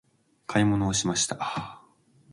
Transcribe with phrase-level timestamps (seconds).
[0.47, 1.79] 買い物をしました。